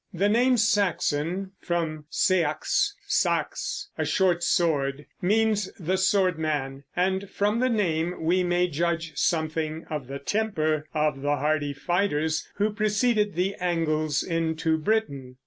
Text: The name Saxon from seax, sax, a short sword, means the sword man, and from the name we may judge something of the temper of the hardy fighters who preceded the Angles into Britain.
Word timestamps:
The 0.11 0.29
name 0.29 0.57
Saxon 0.57 1.51
from 1.59 2.05
seax, 2.11 2.93
sax, 3.05 3.87
a 3.99 4.03
short 4.03 4.41
sword, 4.41 5.05
means 5.21 5.71
the 5.79 5.95
sword 5.95 6.39
man, 6.39 6.85
and 6.95 7.29
from 7.29 7.59
the 7.59 7.69
name 7.69 8.15
we 8.23 8.41
may 8.41 8.67
judge 8.67 9.15
something 9.15 9.85
of 9.91 10.07
the 10.07 10.17
temper 10.17 10.87
of 10.95 11.21
the 11.21 11.35
hardy 11.35 11.73
fighters 11.73 12.49
who 12.55 12.73
preceded 12.73 13.35
the 13.35 13.53
Angles 13.59 14.23
into 14.23 14.75
Britain. 14.79 15.35